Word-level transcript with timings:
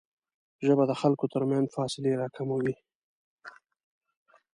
ژبه 0.65 0.83
د 0.87 0.93
خلکو 1.01 1.25
ترمنځ 1.33 1.67
فاصلې 1.75 2.11
راکموي 2.21 2.75